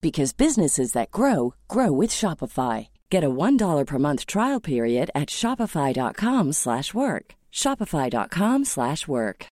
because 0.00 0.32
businesses 0.32 0.92
that 0.92 1.10
grow 1.10 1.54
grow 1.66 1.92
with 1.92 2.10
Shopify. 2.10 2.88
Get 3.10 3.24
a 3.24 3.30
$1 3.30 3.86
per 3.86 3.98
month 3.98 4.26
trial 4.26 4.60
period 4.60 5.10
at 5.14 5.28
shopify.com/work. 5.28 7.34
shopify.com/work. 7.52 9.46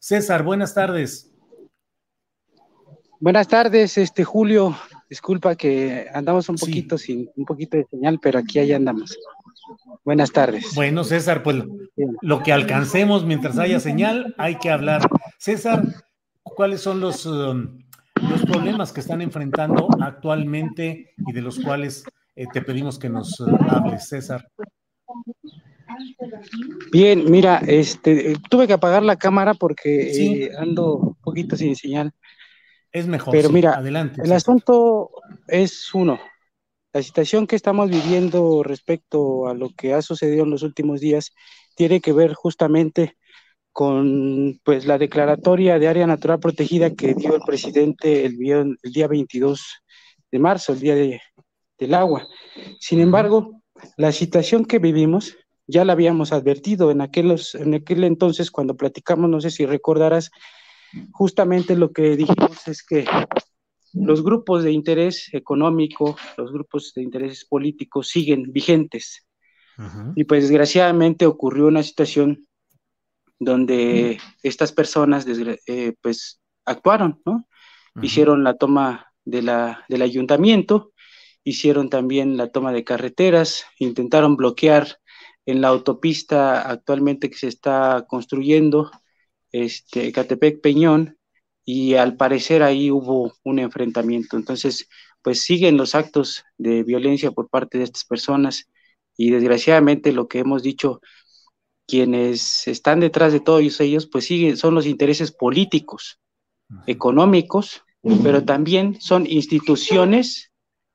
César, 0.00 0.42
buenas 0.42 0.74
tardes. 0.74 1.30
Buenas 3.20 3.46
tardes, 3.46 3.96
este 3.98 4.24
Julio. 4.24 4.76
Disculpa 5.08 5.54
que 5.54 6.08
andamos 6.12 6.48
un 6.48 6.56
poquito 6.56 6.98
sí. 6.98 7.12
sin 7.12 7.30
un 7.36 7.44
poquito 7.44 7.76
de 7.76 7.84
señal, 7.84 8.18
pero 8.20 8.40
aquí 8.40 8.58
allá 8.58 8.74
andamos. 8.76 9.16
Buenas 10.04 10.32
tardes. 10.32 10.74
Bueno, 10.74 11.04
César, 11.04 11.44
pues 11.44 11.62
lo 12.20 12.42
que 12.42 12.52
alcancemos 12.52 13.24
mientras 13.24 13.58
haya 13.58 13.78
señal, 13.78 14.34
hay 14.38 14.56
que 14.56 14.70
hablar. 14.70 15.08
César, 15.38 15.84
¿cuáles 16.42 16.80
son 16.80 17.00
los, 17.00 17.26
um, 17.26 17.78
los 18.28 18.42
problemas 18.42 18.92
que 18.92 19.00
están 19.00 19.22
enfrentando 19.22 19.88
actualmente 20.00 21.14
y 21.26 21.32
de 21.32 21.42
los 21.42 21.58
cuales 21.58 22.04
eh, 22.36 22.46
te 22.52 22.62
pedimos 22.62 22.98
que 22.98 23.08
nos 23.08 23.40
uh, 23.40 23.56
hables, 23.68 24.08
César? 24.08 24.48
Bien, 26.90 27.30
mira, 27.30 27.58
este, 27.66 28.36
tuve 28.50 28.66
que 28.66 28.72
apagar 28.72 29.02
la 29.02 29.16
cámara 29.16 29.54
porque 29.54 30.12
sí. 30.12 30.42
eh, 30.44 30.50
ando 30.58 30.96
un 30.96 31.14
poquito 31.16 31.56
sin 31.56 31.76
señal. 31.76 32.12
Es 32.90 33.06
mejor. 33.06 33.32
Pero 33.32 33.48
sí. 33.48 33.54
mira, 33.54 33.74
adelante. 33.74 34.22
El 34.22 34.32
asunto 34.32 35.10
es 35.48 35.92
uno. 35.94 36.18
La 36.92 37.02
situación 37.02 37.46
que 37.46 37.56
estamos 37.56 37.88
viviendo 37.88 38.62
respecto 38.62 39.48
a 39.48 39.54
lo 39.54 39.70
que 39.70 39.94
ha 39.94 40.02
sucedido 40.02 40.44
en 40.44 40.50
los 40.50 40.62
últimos 40.62 41.00
días 41.00 41.32
tiene 41.74 42.00
que 42.00 42.12
ver 42.12 42.34
justamente 42.34 43.16
con 43.72 44.60
pues 44.64 44.86
la 44.86 44.98
declaratoria 44.98 45.78
de 45.78 45.88
área 45.88 46.06
natural 46.06 46.38
protegida 46.38 46.94
que 46.94 47.14
dio 47.14 47.34
el 47.34 47.40
presidente 47.46 48.26
el, 48.26 48.36
el 48.82 48.92
día 48.92 49.08
22 49.08 49.82
de 50.30 50.38
marzo, 50.38 50.72
el 50.72 50.80
día 50.80 50.94
de, 50.94 51.20
del 51.78 51.94
agua. 51.94 52.26
Sin 52.80 53.00
embargo, 53.00 53.62
la 53.96 54.12
situación 54.12 54.64
que 54.64 54.78
vivimos 54.78 55.36
ya 55.66 55.84
la 55.84 55.94
habíamos 55.94 56.32
advertido 56.32 56.90
en, 56.90 57.00
aquellos, 57.00 57.54
en 57.54 57.74
aquel 57.74 58.04
entonces 58.04 58.50
cuando 58.50 58.76
platicamos, 58.76 59.30
no 59.30 59.40
sé 59.40 59.50
si 59.50 59.64
recordarás, 59.64 60.30
justamente 61.12 61.74
lo 61.76 61.92
que 61.92 62.16
dijimos 62.16 62.68
es 62.68 62.82
que 62.82 63.06
los 63.94 64.22
grupos 64.22 64.64
de 64.64 64.72
interés 64.72 65.28
económico, 65.32 66.16
los 66.36 66.52
grupos 66.52 66.92
de 66.94 67.02
interés 67.02 67.46
políticos 67.46 68.08
siguen 68.08 68.52
vigentes. 68.52 69.26
Uh 69.78 69.82
-huh. 69.82 70.12
Y 70.16 70.24
pues 70.24 70.44
desgraciadamente 70.44 71.26
ocurrió 71.26 71.66
una 71.66 71.82
situación 71.82 72.46
donde 73.44 74.20
estas 74.42 74.72
personas 74.72 75.26
eh, 75.66 75.94
pues 76.00 76.40
actuaron, 76.64 77.20
¿no? 77.26 77.32
Uh 77.32 78.00
-huh. 78.00 78.04
Hicieron 78.04 78.44
la 78.44 78.54
toma 78.54 79.12
de 79.24 79.42
la, 79.42 79.84
del 79.88 80.02
ayuntamiento, 80.02 80.92
hicieron 81.44 81.88
también 81.90 82.36
la 82.36 82.48
toma 82.48 82.72
de 82.72 82.84
carreteras, 82.84 83.64
intentaron 83.78 84.36
bloquear 84.36 84.98
en 85.46 85.60
la 85.60 85.68
autopista 85.68 86.62
actualmente 86.62 87.28
que 87.28 87.36
se 87.36 87.48
está 87.48 88.06
construyendo, 88.08 88.90
este, 89.50 90.12
Catepec 90.12 90.60
Peñón, 90.60 91.18
y 91.64 91.94
al 91.94 92.16
parecer 92.16 92.62
ahí 92.62 92.90
hubo 92.90 93.32
un 93.44 93.58
enfrentamiento. 93.58 94.36
Entonces, 94.36 94.88
pues 95.22 95.42
siguen 95.42 95.76
los 95.76 95.94
actos 95.94 96.44
de 96.58 96.82
violencia 96.84 97.30
por 97.32 97.48
parte 97.48 97.78
de 97.78 97.84
estas 97.84 98.04
personas 98.04 98.68
y 99.16 99.30
desgraciadamente 99.30 100.12
lo 100.12 100.26
que 100.28 100.40
hemos 100.40 100.62
dicho, 100.62 101.00
quienes 101.92 102.66
están 102.68 103.00
detrás 103.00 103.34
de 103.34 103.40
todos 103.40 103.78
ellos, 103.82 104.06
pues 104.06 104.24
siguen, 104.24 104.56
son 104.56 104.74
los 104.74 104.86
intereses 104.86 105.30
políticos, 105.30 106.18
económicos, 106.86 107.82
pero 108.22 108.46
también 108.46 108.98
son 108.98 109.26
instituciones, 109.26 110.52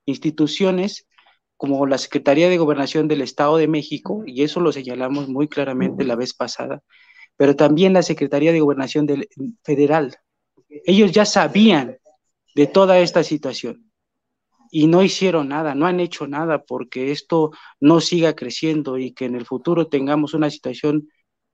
instituciones 0.07 1.07
como 1.55 1.85
la 1.85 1.99
Secretaría 1.99 2.49
de 2.49 2.57
Gobernación 2.57 3.07
del 3.07 3.21
Estado 3.21 3.57
de 3.57 3.67
México, 3.67 4.23
y 4.25 4.41
eso 4.41 4.59
lo 4.59 4.71
señalamos 4.71 5.29
muy 5.29 5.47
claramente 5.47 6.03
la 6.03 6.15
vez 6.15 6.33
pasada, 6.33 6.81
pero 7.35 7.55
también 7.55 7.93
la 7.93 8.01
Secretaría 8.01 8.51
de 8.51 8.59
Gobernación 8.59 9.05
del, 9.05 9.29
Federal, 9.63 10.15
ellos 10.67 11.11
ya 11.11 11.25
sabían 11.25 11.99
de 12.55 12.65
toda 12.65 12.97
esta 12.97 13.21
situación 13.21 13.86
y 14.71 14.87
no 14.87 15.03
hicieron 15.03 15.49
nada, 15.49 15.75
no 15.75 15.85
han 15.85 15.99
hecho 15.99 16.27
nada 16.27 16.63
porque 16.63 17.11
esto 17.11 17.51
no 17.79 18.01
siga 18.01 18.35
creciendo 18.35 18.97
y 18.97 19.13
que 19.13 19.25
en 19.25 19.35
el 19.35 19.45
futuro 19.45 19.87
tengamos 19.87 20.33
una 20.33 20.49
situación 20.49 21.09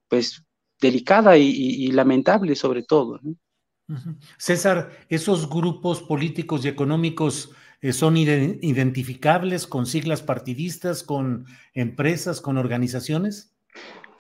pues 0.07 0.44
delicada 0.79 1.38
y, 1.38 1.88
lamentable 1.88 2.56
sobre 2.56 2.84
todo. 2.84 3.19
César, 4.38 4.91
¿esos 5.09 5.50
grupos 5.50 6.01
políticos 6.01 6.66
y 6.66 6.68
económicos 6.68 7.51
eh, 7.81 7.94
son 7.94 8.18
identificables 8.18 9.68
con 9.68 9.85
siglas 9.85 10.22
partidistas, 10.22 11.03
con 11.03 11.45
empresas, 11.74 12.41
con 12.41 12.57
organizaciones? 12.57 13.53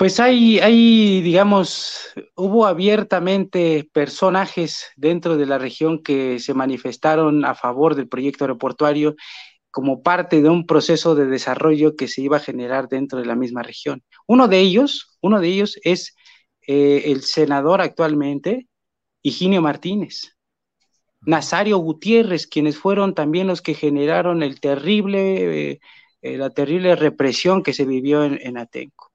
Pues 0.03 0.19
hay, 0.19 0.59
hay, 0.59 1.21
digamos, 1.21 2.13
hubo 2.35 2.65
abiertamente 2.65 3.89
personajes 3.93 4.91
dentro 4.97 5.37
de 5.37 5.45
la 5.45 5.57
región 5.57 6.03
que 6.03 6.39
se 6.39 6.53
manifestaron 6.53 7.45
a 7.45 7.55
favor 7.55 7.95
del 7.95 8.09
proyecto 8.09 8.43
aeroportuario 8.43 9.15
como 9.71 10.03
parte 10.03 10.41
de 10.41 10.49
un 10.49 10.65
proceso 10.65 11.15
de 11.15 11.27
desarrollo 11.27 11.95
que 11.95 12.09
se 12.09 12.21
iba 12.21 12.35
a 12.35 12.41
generar 12.41 12.89
dentro 12.89 13.17
de 13.17 13.25
la 13.25 13.37
misma 13.37 13.63
región. 13.63 14.03
Uno 14.27 14.49
de 14.49 14.59
ellos, 14.59 15.17
uno 15.21 15.39
de 15.39 15.47
ellos 15.47 15.79
es 15.85 16.13
eh, 16.67 17.03
el 17.05 17.21
senador 17.21 17.79
actualmente, 17.79 18.67
Higinio 19.21 19.61
Martínez, 19.61 20.35
Nazario 21.21 21.77
Gutiérrez, 21.77 22.45
quienes 22.45 22.77
fueron 22.77 23.15
también 23.15 23.47
los 23.47 23.61
que 23.61 23.73
generaron 23.73 24.43
el 24.43 24.59
terrible, 24.59 25.69
eh, 25.71 25.79
eh, 26.21 26.37
la 26.37 26.49
terrible 26.49 26.93
represión 26.97 27.63
que 27.63 27.71
se 27.71 27.85
vivió 27.85 28.25
en, 28.25 28.37
en 28.41 28.57
Atenco. 28.57 29.12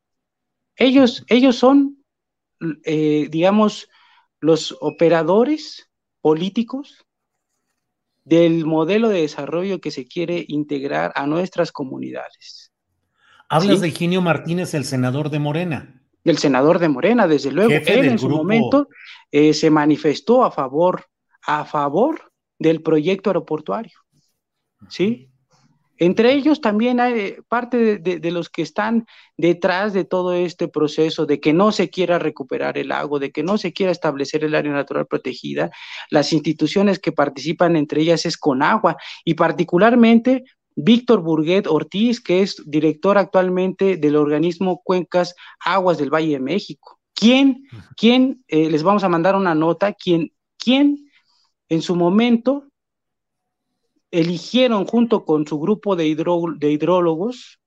Ellos, 0.78 1.25
ellos 1.28 1.56
son, 1.56 2.04
eh, 2.84 3.28
digamos, 3.30 3.88
los 4.40 4.76
operadores 4.80 5.90
políticos 6.20 7.04
del 8.25 8.64
modelo 8.64 9.08
de 9.08 9.22
desarrollo 9.22 9.80
que 9.80 9.90
se 9.90 10.06
quiere 10.06 10.44
integrar 10.48 11.12
a 11.14 11.26
nuestras 11.26 11.72
comunidades. 11.72 12.72
Hablas 13.48 13.76
¿Sí? 13.76 13.82
de 13.82 13.88
Higinio 13.88 14.22
Martínez, 14.22 14.75
el 14.75 14.84
senador 14.84 15.30
de 15.30 15.38
Morena. 15.38 16.02
El 16.25 16.38
senador 16.38 16.78
de 16.78 16.88
Morena, 16.88 17.26
desde 17.26 17.50
luego. 17.50 17.70
Jefe 17.70 17.98
Él 17.98 18.06
en 18.06 18.16
grupo... 18.16 18.20
su 18.20 18.36
momento 18.36 18.88
eh, 19.32 19.54
se 19.54 19.70
manifestó 19.70 20.44
a 20.44 20.50
favor, 20.50 21.06
a 21.42 21.64
favor 21.64 22.32
del 22.58 22.82
proyecto 22.82 23.31
aeroportuario. 23.31 23.98
¿Sí? 24.88 25.31
Entre 25.98 26.32
ellos 26.32 26.60
también 26.60 27.00
hay 27.00 27.36
parte 27.48 27.98
de, 27.98 28.30
los 28.30 28.48
que 28.48 28.62
están 28.62 29.06
detrás 29.36 29.92
de 29.92 30.04
todo 30.04 30.32
este 30.32 30.68
proceso 30.68 31.26
de 31.26 31.40
que 31.40 31.52
no 31.52 31.72
se 31.72 31.90
quiera 31.90 32.18
recuperar 32.18 32.78
el 32.78 32.88
lago, 32.88 33.18
de 33.18 33.32
que 33.32 33.42
no 33.42 33.58
se 33.58 33.72
quiera 33.72 33.90
establecer 33.90 34.44
el 34.44 34.54
área 34.54 34.72
natural 34.72 35.06
protegida. 35.06 35.70
Las 36.10 36.32
instituciones 36.32 37.00
que 37.00 37.10
participan 37.10 37.74
entre 37.74 38.02
ellas 38.02 38.26
es 38.26 38.36
Conagua 38.36 38.96
y 39.24 39.34
particularmente 39.34 40.44
Víctor 40.76 41.20
Burguet 41.20 41.66
Ortiz, 41.66 42.20
que 42.20 42.42
es 42.42 42.62
director 42.64 43.18
actualmente 43.18 43.96
del 43.96 44.14
organismo 44.14 44.80
Cuencas 44.84 45.34
Aguas 45.58 45.98
del 45.98 46.14
Valle 46.14 46.34
de 46.34 46.40
México. 46.40 47.00
¿Quién, 47.12 47.64
quién 47.96 48.44
eh, 48.46 48.70
les 48.70 48.84
vamos 48.84 49.02
a 49.02 49.08
mandar 49.08 49.34
una 49.34 49.56
nota, 49.56 49.92
quién, 49.92 50.30
quién 50.56 51.10
en 51.68 51.82
su 51.82 51.96
momento 51.96 52.68
eligieron 54.10 54.87
junto 54.87 55.25
con 55.25 55.46
su 55.46 55.58
grupo 55.58 55.96
de, 55.96 56.05
de 56.58 56.70
hidrólogos, 56.70 57.60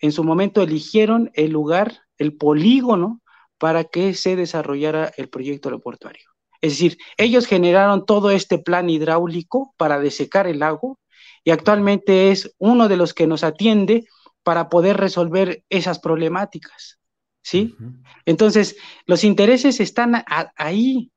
en 0.00 0.12
su 0.12 0.24
momento 0.24 0.62
eligieron 0.62 1.30
el 1.34 1.50
lugar, 1.50 2.00
el 2.18 2.36
polígono, 2.36 3.22
para 3.58 3.84
que 3.84 4.14
se 4.14 4.36
desarrollara 4.36 5.12
el 5.16 5.28
proyecto 5.28 5.68
aeroportuario. 5.68 6.28
Es 6.60 6.72
decir, 6.72 6.98
ellos 7.16 7.46
generaron 7.46 8.04
todo 8.06 8.30
este 8.30 8.58
plan 8.58 8.90
hidráulico 8.90 9.74
para 9.76 9.98
desecar 9.98 10.46
el 10.46 10.60
lago 10.60 10.98
y 11.44 11.50
actualmente 11.50 12.30
es 12.30 12.54
uno 12.58 12.88
de 12.88 12.96
los 12.96 13.14
que 13.14 13.26
nos 13.26 13.44
atiende 13.44 14.06
para 14.42 14.68
poder 14.68 14.96
resolver 14.96 15.64
esas 15.68 15.98
problemáticas. 15.98 16.98
¿Sí? 17.42 17.76
Entonces, 18.24 18.76
los 19.04 19.24
intereses 19.24 19.78
están 19.78 20.24
ahí. 20.56 21.12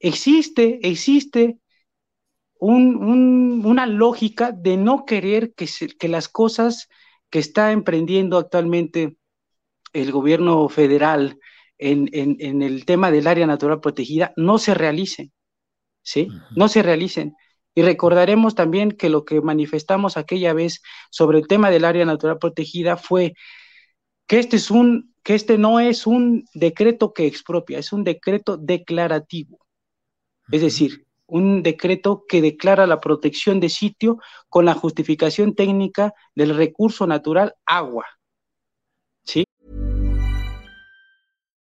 Existe, 0.00 0.80
existe 0.82 1.58
una 2.64 3.86
lógica 3.86 4.52
de 4.52 4.76
no 4.76 5.04
querer 5.04 5.52
que, 5.54 5.68
que 5.98 6.08
las 6.08 6.28
cosas 6.28 6.88
que 7.28 7.40
está 7.40 7.72
emprendiendo 7.72 8.38
actualmente 8.38 9.16
el 9.92 10.12
gobierno 10.12 10.68
federal 10.68 11.38
en, 11.78 12.62
el 12.62 12.84
tema 12.84 13.10
del 13.10 13.26
área 13.26 13.46
natural 13.46 13.80
protegida 13.80 14.32
no 14.36 14.58
se 14.58 14.74
realicen, 14.74 15.32
¿sí? 16.02 16.28
No 16.54 16.68
se 16.68 16.82
realicen. 16.82 17.34
Y 17.74 17.82
recordaremos 17.82 18.54
también 18.54 18.92
que 18.92 19.08
lo 19.08 19.24
que 19.24 19.40
manifestamos 19.40 20.16
aquella 20.16 20.52
vez 20.52 20.82
sobre 21.10 21.38
el 21.38 21.48
tema 21.48 21.70
del 21.70 21.84
área 21.84 22.04
natural 22.04 22.38
protegida 22.38 22.96
fue 22.96 23.34
que 24.28 24.38
este 24.38 24.56
es 24.56 24.70
un, 24.70 25.14
que 25.24 25.34
este 25.34 25.58
no 25.58 25.80
es 25.80 26.06
un 26.06 26.44
decreto 26.54 27.12
que 27.12 27.26
expropia, 27.26 27.78
es 27.78 27.92
un 27.92 28.04
decreto 28.04 28.56
declarativo. 28.56 29.58
Es 30.52 30.60
decir, 30.60 31.06
un 31.26 31.62
decreto 31.62 32.24
que 32.28 32.42
declara 32.42 32.86
la 32.86 33.00
protección 33.00 33.60
de 33.60 33.68
sitio 33.68 34.18
con 34.48 34.64
la 34.64 34.74
justificación 34.74 35.54
técnica 35.54 36.12
del 36.34 36.56
recurso 36.56 37.06
natural 37.06 37.54
agua. 37.66 38.04
¿Sí? 39.24 39.44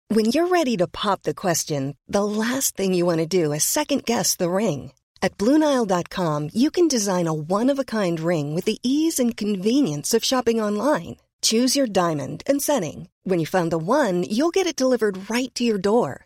When 0.09 0.25
you're 0.25 0.47
ready 0.47 0.75
to 0.77 0.87
pop 0.87 1.23
the 1.23 1.33
question, 1.33 1.95
the 2.07 2.23
last 2.23 2.75
thing 2.75 2.93
you 2.93 3.05
want 3.05 3.19
to 3.19 3.25
do 3.25 3.53
is 3.53 3.63
second 3.63 4.03
guess 4.03 4.35
the 4.35 4.49
ring. 4.49 4.91
At 5.21 5.37
BlueNile.com, 5.37 6.49
you 6.53 6.71
can 6.71 6.87
design 6.87 7.27
a 7.27 7.33
one-of-a-kind 7.33 8.19
ring 8.19 8.55
with 8.55 8.65
the 8.65 8.79
ease 8.83 9.19
and 9.19 9.37
convenience 9.37 10.13
of 10.13 10.25
shopping 10.25 10.59
online. 10.59 11.17
Choose 11.41 11.75
your 11.75 11.87
diamond 11.87 12.43
and 12.45 12.61
setting. 12.61 13.07
When 13.23 13.39
you 13.39 13.45
find 13.45 13.71
the 13.71 13.77
one, 13.77 14.23
you'll 14.23 14.51
get 14.51 14.67
it 14.67 14.75
delivered 14.75 15.29
right 15.29 15.53
to 15.55 15.63
your 15.63 15.77
door. 15.77 16.25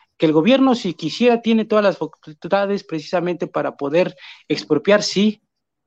que 0.21 0.27
el 0.27 0.33
gobierno, 0.33 0.75
si 0.75 0.93
quisiera, 0.93 1.41
tiene 1.41 1.65
todas 1.65 1.83
las 1.83 1.97
facultades 1.97 2.83
precisamente 2.83 3.47
para 3.47 3.75
poder 3.75 4.15
expropiar, 4.47 5.01
sí, 5.01 5.41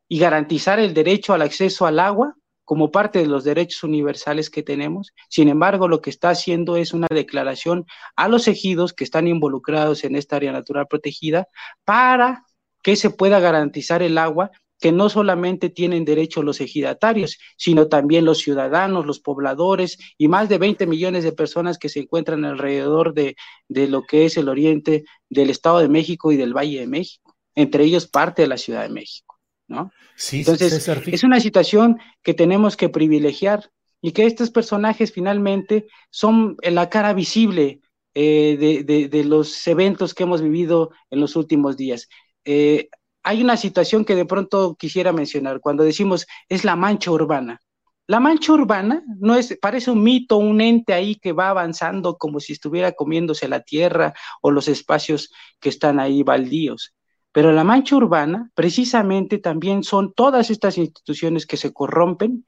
y 0.08 0.18
garantizar 0.18 0.80
el 0.80 0.92
derecho 0.92 1.34
al 1.34 1.42
acceso 1.42 1.86
al 1.86 2.00
agua 2.00 2.34
como 2.64 2.90
parte 2.90 3.20
de 3.20 3.28
los 3.28 3.44
derechos 3.44 3.84
universales 3.84 4.50
que 4.50 4.64
tenemos. 4.64 5.12
Sin 5.28 5.48
embargo, 5.48 5.86
lo 5.86 6.00
que 6.00 6.10
está 6.10 6.30
haciendo 6.30 6.76
es 6.76 6.92
una 6.92 7.06
declaración 7.08 7.86
a 8.16 8.26
los 8.26 8.48
ejidos 8.48 8.92
que 8.92 9.04
están 9.04 9.28
involucrados 9.28 10.02
en 10.02 10.16
esta 10.16 10.34
área 10.34 10.50
natural 10.50 10.88
protegida 10.88 11.46
para 11.84 12.44
que 12.82 12.96
se 12.96 13.10
pueda 13.10 13.38
garantizar 13.38 14.02
el 14.02 14.18
agua 14.18 14.50
que 14.80 14.92
no 14.92 15.08
solamente 15.08 15.70
tienen 15.70 16.04
derecho 16.04 16.42
los 16.42 16.60
ejidatarios, 16.60 17.38
sino 17.56 17.88
también 17.88 18.24
los 18.24 18.38
ciudadanos, 18.38 19.06
los 19.06 19.20
pobladores 19.20 19.98
y 20.18 20.28
más 20.28 20.48
de 20.48 20.58
20 20.58 20.86
millones 20.86 21.24
de 21.24 21.32
personas 21.32 21.78
que 21.78 21.88
se 21.88 22.00
encuentran 22.00 22.44
alrededor 22.44 23.14
de, 23.14 23.36
lo 23.68 24.02
que 24.02 24.26
es 24.26 24.36
el 24.36 24.48
oriente 24.48 25.04
del 25.28 25.50
Estado 25.50 25.78
de 25.78 25.88
México 25.88 26.32
y 26.32 26.36
del 26.36 26.54
Valle 26.54 26.80
de 26.80 26.86
México, 26.86 27.34
entre 27.54 27.84
ellos 27.84 28.06
parte 28.06 28.42
de 28.42 28.48
la 28.48 28.58
Ciudad 28.58 28.82
de 28.82 28.90
México, 28.90 29.38
¿no? 29.68 29.90
Sí, 30.16 30.40
Entonces, 30.40 30.88
es 31.06 31.24
una 31.24 31.40
situación 31.40 31.98
que 32.22 32.34
tenemos 32.34 32.76
que 32.76 32.88
privilegiar 32.88 33.70
y 34.00 34.12
que 34.12 34.26
estos 34.26 34.50
personajes 34.50 35.12
finalmente 35.12 35.86
son 36.10 36.56
la 36.62 36.88
cara 36.90 37.14
visible 37.14 37.80
eh, 38.14 38.84
de, 39.10 39.24
los 39.24 39.66
eventos 39.66 40.14
que 40.14 40.22
hemos 40.22 40.40
vivido 40.40 40.90
en 41.10 41.20
los 41.20 41.34
últimos 41.34 41.76
días. 41.76 42.08
Eh, 42.44 42.88
hay 43.24 43.42
una 43.42 43.56
situación 43.56 44.04
que 44.04 44.14
de 44.14 44.26
pronto 44.26 44.76
quisiera 44.78 45.12
mencionar 45.12 45.60
cuando 45.60 45.82
decimos 45.82 46.26
es 46.48 46.64
la 46.64 46.76
mancha 46.76 47.10
urbana. 47.10 47.60
La 48.06 48.20
mancha 48.20 48.52
urbana 48.52 49.02
no 49.18 49.34
es, 49.34 49.58
parece 49.62 49.90
un 49.90 50.02
mito, 50.02 50.36
un 50.36 50.60
ente 50.60 50.92
ahí 50.92 51.14
que 51.16 51.32
va 51.32 51.48
avanzando 51.48 52.18
como 52.18 52.38
si 52.38 52.52
estuviera 52.52 52.92
comiéndose 52.92 53.48
la 53.48 53.60
tierra 53.60 54.12
o 54.42 54.50
los 54.50 54.68
espacios 54.68 55.32
que 55.58 55.70
están 55.70 55.98
ahí 55.98 56.22
baldíos. 56.22 56.94
Pero 57.32 57.50
la 57.50 57.64
mancha 57.64 57.96
urbana 57.96 58.50
precisamente 58.54 59.38
también 59.38 59.84
son 59.84 60.12
todas 60.12 60.50
estas 60.50 60.76
instituciones 60.76 61.46
que 61.46 61.56
se 61.56 61.72
corrompen, 61.72 62.44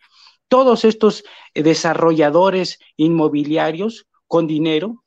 todos 0.46 0.84
estos 0.84 1.24
desarrolladores 1.54 2.78
inmobiliarios 2.98 4.06
con 4.26 4.46
dinero 4.46 5.05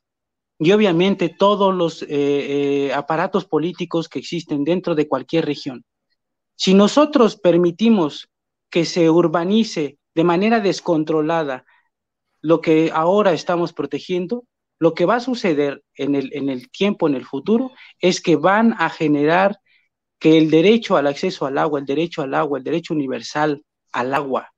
y 0.62 0.72
obviamente 0.72 1.30
todos 1.30 1.74
los 1.74 2.02
eh, 2.02 2.06
eh, 2.10 2.92
aparatos 2.92 3.46
políticos 3.46 4.10
que 4.10 4.18
existen 4.18 4.62
dentro 4.62 4.94
de 4.94 5.08
cualquier 5.08 5.46
región. 5.46 5.84
Si 6.54 6.74
nosotros 6.74 7.36
permitimos 7.36 8.28
que 8.68 8.84
se 8.84 9.08
urbanice 9.08 9.96
de 10.14 10.24
manera 10.24 10.60
descontrolada 10.60 11.64
lo 12.42 12.60
que 12.60 12.90
ahora 12.92 13.32
estamos 13.32 13.72
protegiendo, 13.72 14.44
lo 14.78 14.92
que 14.92 15.06
va 15.06 15.16
a 15.16 15.20
suceder 15.20 15.82
en 15.94 16.14
el, 16.14 16.30
en 16.34 16.50
el 16.50 16.70
tiempo, 16.70 17.08
en 17.08 17.14
el 17.14 17.24
futuro, 17.24 17.72
es 17.98 18.20
que 18.20 18.36
van 18.36 18.74
a 18.74 18.90
generar 18.90 19.58
que 20.18 20.36
el 20.36 20.50
derecho 20.50 20.98
al 20.98 21.06
acceso 21.06 21.46
al 21.46 21.56
agua, 21.56 21.80
el 21.80 21.86
derecho 21.86 22.20
al 22.20 22.34
agua, 22.34 22.58
el 22.58 22.64
derecho 22.64 22.92
universal 22.92 23.62
al 23.92 24.12
agua, 24.12 24.52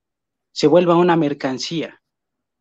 se 0.51 0.67
vuelva 0.67 0.97
una 0.97 1.15
mercancía. 1.15 2.03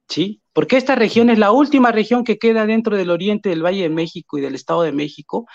¿sí? 0.07 0.40
Porque 0.53 0.77
esta 0.77 0.95
región 0.95 1.29
es 1.29 1.39
la 1.39 1.51
última 1.51 1.91
región 1.91 2.23
que 2.23 2.37
queda 2.37 2.65
dentro 2.65 2.97
del 2.97 3.09
oriente 3.09 3.49
del 3.49 3.63
Valle 3.63 3.83
de 3.83 3.89
México 3.89 4.37
y 4.37 4.41
del 4.41 4.55
Estado 4.55 4.83
de 4.83 4.91
México 4.91 5.45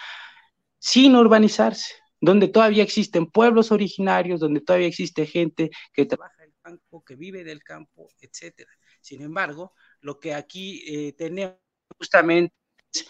sin 0.79 1.17
urbanizarse, 1.17 1.95
donde 2.21 2.49
todavía 2.49 2.83
existen 2.83 3.27
pueblos 3.27 3.73
originarios, 3.73 4.41
donde 4.41 4.61
todavía 4.61 4.87
existe 4.87 5.27
gente 5.27 5.71
que 5.93 6.07
trabaja 6.07 6.45
en 6.45 6.51
el 6.51 6.55
campo, 6.63 7.05
que 7.05 7.17
vive 7.17 7.45
del 7.45 7.63
campo, 7.63 8.09
etcétera. 8.21 8.71
Sin 9.01 9.23
embargo, 9.23 9.73
lo 10.01 10.19
que 10.19 10.35
aquí 10.35 10.83
eh, 10.87 11.13
tenemos 11.13 11.57
justamente 11.99 12.55
es 12.93 13.07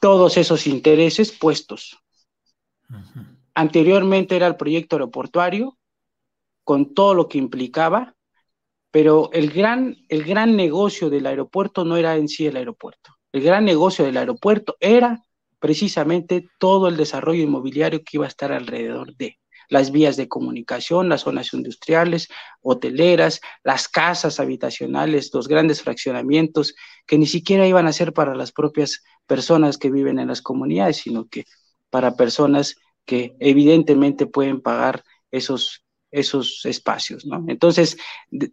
todos 0.00 0.36
esos 0.36 0.66
intereses 0.66 1.30
puestos. 1.30 1.98
Anteriormente 3.54 4.34
era 4.34 4.46
el 4.46 4.56
proyecto 4.56 4.96
aeroportuario, 4.96 5.78
con 6.64 6.94
todo 6.94 7.14
lo 7.14 7.28
que 7.28 7.38
implicaba, 7.38 8.16
pero 8.90 9.30
el 9.32 9.50
gran, 9.50 9.96
el 10.08 10.24
gran 10.24 10.56
negocio 10.56 11.10
del 11.10 11.26
aeropuerto 11.26 11.84
no 11.84 11.96
era 11.96 12.16
en 12.16 12.28
sí 12.28 12.46
el 12.46 12.56
aeropuerto. 12.56 13.16
El 13.32 13.42
gran 13.42 13.64
negocio 13.64 14.04
del 14.04 14.16
aeropuerto 14.16 14.76
era 14.80 15.22
precisamente 15.60 16.48
todo 16.58 16.88
el 16.88 16.96
desarrollo 16.96 17.42
inmobiliario 17.42 18.00
que 18.02 18.16
iba 18.16 18.24
a 18.24 18.28
estar 18.28 18.52
alrededor 18.52 19.14
de. 19.16 19.38
las 19.68 19.92
vías 19.92 20.16
de 20.16 20.26
comunicación, 20.26 21.08
las 21.08 21.20
zonas 21.20 21.54
industriales, 21.54 22.28
hoteleras, 22.60 23.40
las 23.62 23.86
casas 23.86 24.40
habitacionales, 24.40 25.30
los 25.32 25.46
grandes 25.46 25.80
fraccionamientos, 25.82 26.74
que 27.06 27.18
ni 27.18 27.26
siquiera 27.26 27.68
iban 27.68 27.86
a 27.86 27.92
ser 27.92 28.12
para 28.12 28.34
las 28.34 28.50
propias 28.50 29.04
personas 29.28 29.78
que 29.78 29.92
viven 29.92 30.18
en 30.18 30.26
las 30.26 30.42
comunidades, 30.42 30.96
sino 30.96 31.28
que 31.28 31.44
para 31.88 32.16
personas 32.16 32.74
que 33.04 33.36
evidentemente 33.38 34.26
pueden 34.26 34.60
pagar 34.60 35.04
esos 35.30 35.84
esos 36.10 36.64
espacios, 36.64 37.24
¿no? 37.24 37.44
Entonces, 37.48 37.96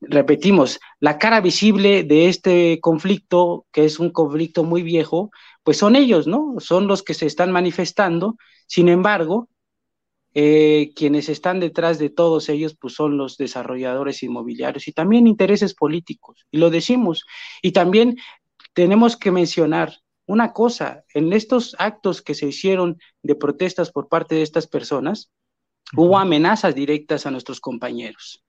repetimos, 0.02 0.80
la 1.00 1.18
cara 1.18 1.42
visible 1.42 2.04
de 2.04 2.30
este 2.30 2.80
conflicto, 2.82 3.66
que 3.72 3.86
es 3.86 4.00
un 4.00 4.12
conflicto 4.12 4.64
muy 4.64 4.84
viejo, 4.84 5.32
pues 5.64 5.78
son 5.78 5.96
ellos, 5.96 6.28
¿no? 6.28 6.56
Son 6.60 6.88
los 6.88 7.04
que 7.04 7.14
se 7.14 7.26
están 7.26 7.52
manifestando. 7.52 8.38
Sin 8.68 8.90
embargo, 8.90 9.50
eh, 10.34 10.92
quienes 10.96 11.30
están 11.30 11.60
detrás 11.60 11.98
de 11.98 12.10
todos 12.10 12.50
ellos, 12.50 12.76
pues 12.80 12.94
son 12.94 13.18
los 13.18 13.38
desarrolladores 13.38 14.22
inmobiliarios 14.22 14.88
y 14.88 14.92
también 14.92 15.26
intereses 15.26 15.74
políticos, 15.74 16.46
y 16.52 16.60
lo 16.60 16.70
decimos. 16.70 17.26
Y 17.62 17.72
también 17.72 18.18
tenemos 18.74 19.18
que 19.18 19.32
mencionar 19.32 19.98
una 20.28 20.54
cosa, 20.54 21.06
en 21.14 21.34
estos 21.34 21.76
actos 21.80 22.22
que 22.22 22.36
se 22.36 22.48
hicieron 22.48 23.00
de 23.24 23.34
protestas 23.34 23.92
por 23.92 24.10
parte 24.10 24.36
de 24.36 24.44
estas 24.44 24.68
personas, 24.68 25.32
Hubo 25.96 26.18
amenazas 26.18 26.76
directas 26.76 27.26
a 27.26 27.32
nuestros 27.32 27.60
compañeros. 27.60 28.44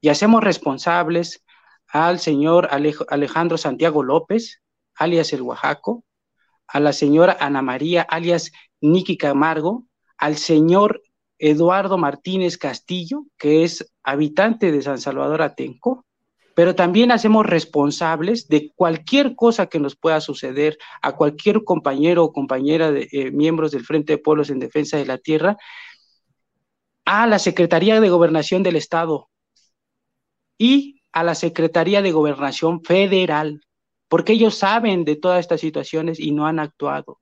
Y 0.00 0.08
hacemos 0.08 0.42
responsables 0.42 1.44
al 1.88 2.18
señor 2.18 2.68
Alejandro 2.70 3.58
Santiago 3.58 4.02
López, 4.02 4.62
alias 4.94 5.32
el 5.32 5.42
Oaxaco, 5.42 6.04
a 6.66 6.80
la 6.80 6.92
señora 6.92 7.36
Ana 7.40 7.62
María, 7.62 8.02
alias 8.02 8.52
Niki 8.80 9.16
Camargo, 9.16 9.84
al 10.16 10.36
señor 10.36 11.02
Eduardo 11.38 11.98
Martínez 11.98 12.58
Castillo, 12.58 13.24
que 13.38 13.64
es 13.64 13.90
habitante 14.02 14.72
de 14.72 14.82
San 14.82 14.98
Salvador 14.98 15.42
Atenco, 15.42 16.04
pero 16.54 16.74
también 16.74 17.12
hacemos 17.12 17.46
responsables 17.46 18.48
de 18.48 18.72
cualquier 18.74 19.36
cosa 19.36 19.66
que 19.66 19.78
nos 19.78 19.94
pueda 19.94 20.20
suceder 20.20 20.76
a 21.02 21.12
cualquier 21.12 21.62
compañero 21.62 22.24
o 22.24 22.32
compañera 22.32 22.90
de 22.90 23.08
eh, 23.12 23.30
miembros 23.30 23.70
del 23.70 23.84
Frente 23.84 24.14
de 24.14 24.18
Pueblos 24.18 24.50
en 24.50 24.58
Defensa 24.58 24.96
de 24.96 25.06
la 25.06 25.18
Tierra 25.18 25.56
a 27.10 27.26
la 27.26 27.38
Secretaría 27.38 28.02
de 28.02 28.10
Gobernación 28.10 28.62
del 28.62 28.76
Estado 28.76 29.30
y 30.58 31.00
a 31.10 31.24
la 31.24 31.34
Secretaría 31.34 32.02
de 32.02 32.12
Gobernación 32.12 32.84
Federal, 32.84 33.62
porque 34.08 34.34
ellos 34.34 34.56
saben 34.56 35.06
de 35.06 35.16
todas 35.16 35.40
estas 35.40 35.62
situaciones 35.62 36.20
y 36.20 36.32
no 36.32 36.46
han 36.46 36.58
actuado. 36.58 37.18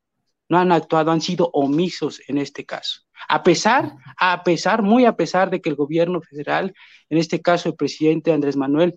No 0.48 0.58
han 0.58 0.72
actuado, 0.72 1.12
han 1.12 1.20
sido 1.20 1.50
omisos 1.52 2.20
en 2.26 2.38
este 2.38 2.66
caso. 2.66 3.02
A 3.28 3.44
pesar, 3.44 3.92
a 4.18 4.42
pesar, 4.42 4.82
muy 4.82 5.04
a 5.04 5.14
pesar 5.14 5.50
de 5.50 5.60
que 5.60 5.68
el 5.68 5.76
gobierno 5.76 6.20
federal, 6.20 6.74
en 7.08 7.18
este 7.18 7.40
caso 7.40 7.68
el 7.68 7.76
presidente 7.76 8.32
Andrés 8.32 8.56
Manuel, 8.56 8.96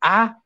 ha 0.00 0.38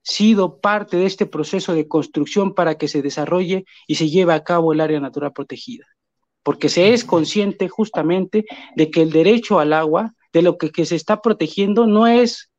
sido 0.00 0.58
parte 0.58 0.96
de 0.96 1.04
este 1.04 1.26
proceso 1.26 1.74
de 1.74 1.86
construcción 1.86 2.54
para 2.54 2.76
que 2.76 2.88
se 2.88 3.02
desarrolle 3.02 3.66
y 3.86 3.96
se 3.96 4.08
lleve 4.08 4.32
a 4.32 4.42
cabo 4.42 4.72
el 4.72 4.80
área 4.80 5.00
natural 5.00 5.34
protegida 5.34 5.84
porque 6.44 6.68
se 6.68 6.92
es 6.92 7.04
consciente 7.04 7.68
justamente 7.68 8.44
de 8.76 8.90
que 8.90 9.02
el 9.02 9.10
derecho 9.10 9.58
al 9.58 9.72
agua, 9.72 10.14
de 10.32 10.42
lo 10.42 10.58
que, 10.58 10.84
se 10.84 10.94
está 10.94 11.20
protegiendo, 11.20 11.86
no 11.86 12.06
es 12.06 12.50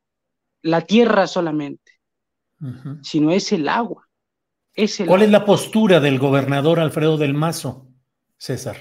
la 0.61 0.81
tierra 0.81 1.27
solamente, 1.27 1.93
sino 3.03 3.31
es 3.31 3.53
el 3.53 3.69
agua. 3.69 4.09
¿Cuál 5.07 5.21
es 5.21 5.29
la 5.29 5.45
postura 5.45 6.01
del 6.01 6.19
gobernador 6.19 6.79
Alfredo 6.79 7.17
del 7.17 7.33
Mazo, 7.33 7.87
César? 8.37 8.77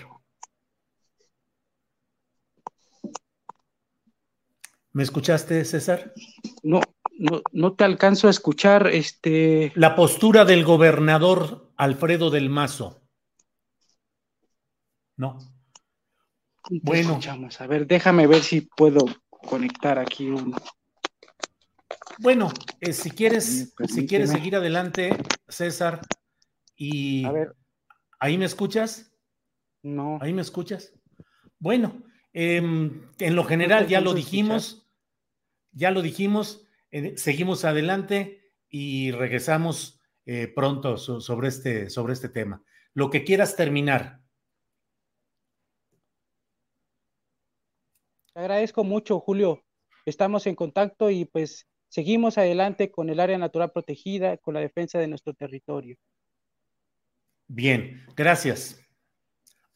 ¿Me 4.92 5.02
escuchaste, 5.02 5.64
César? 5.64 6.14
No, 6.62 6.80
no, 7.18 7.42
no 7.52 7.74
te 7.74 7.84
alcanzo 7.84 8.28
a 8.28 8.30
escuchar. 8.30 8.86
Este. 8.86 9.72
La 9.74 9.96
postura 9.96 10.44
del 10.44 10.64
gobernador 10.64 11.72
Alfredo 11.76 12.30
del 12.30 12.48
Mazo. 12.48 13.03
No. 15.16 15.38
Bueno. 16.82 17.20
A 17.58 17.66
ver, 17.66 17.86
déjame 17.86 18.26
ver 18.26 18.42
si 18.42 18.62
puedo 18.62 19.04
conectar 19.28 19.98
aquí 19.98 20.28
un. 20.28 20.54
Bueno, 22.18 22.52
eh, 22.80 22.92
si 22.92 23.10
quieres, 23.10 23.74
si 23.88 24.06
quieres 24.06 24.30
seguir 24.30 24.56
adelante, 24.56 25.16
César, 25.48 26.00
y 26.76 27.24
a 27.24 27.32
ver. 27.32 27.56
¿ahí 28.18 28.38
me 28.38 28.44
escuchas? 28.44 29.12
No. 29.82 30.18
¿Ahí 30.20 30.32
me 30.32 30.42
escuchas? 30.42 30.92
Bueno, 31.58 32.02
em, 32.32 33.02
en 33.18 33.36
lo 33.36 33.44
general 33.44 33.86
ya 33.86 34.00
lo 34.00 34.14
dijimos, 34.14 34.88
ya 35.72 35.90
lo 35.90 36.02
dijimos, 36.02 36.66
eh, 36.90 37.14
seguimos 37.16 37.64
adelante 37.64 38.52
y 38.68 39.10
regresamos 39.10 40.00
eh, 40.26 40.48
pronto 40.48 40.96
sobre, 40.96 41.48
este, 41.48 41.90
sobre 41.90 42.14
este 42.14 42.28
tema. 42.28 42.62
Lo 42.94 43.10
que 43.10 43.24
quieras 43.24 43.56
terminar. 43.56 44.23
Te 48.34 48.40
agradezco 48.40 48.82
mucho, 48.82 49.20
Julio. 49.20 49.62
Estamos 50.04 50.48
en 50.48 50.56
contacto 50.56 51.08
y 51.08 51.24
pues 51.24 51.68
seguimos 51.88 52.36
adelante 52.36 52.90
con 52.90 53.08
el 53.08 53.20
área 53.20 53.38
natural 53.38 53.70
protegida, 53.70 54.38
con 54.38 54.54
la 54.54 54.60
defensa 54.60 54.98
de 54.98 55.06
nuestro 55.06 55.34
territorio. 55.34 55.96
Bien, 57.46 58.04
gracias. 58.16 58.80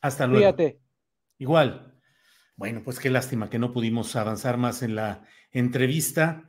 Hasta 0.00 0.26
luego. 0.26 0.40
Cuídate. 0.56 0.80
Igual. 1.38 2.00
Bueno, 2.56 2.82
pues 2.82 2.98
qué 2.98 3.10
lástima 3.10 3.48
que 3.48 3.60
no 3.60 3.72
pudimos 3.72 4.16
avanzar 4.16 4.56
más 4.56 4.82
en 4.82 4.96
la 4.96 5.24
entrevista. 5.52 6.48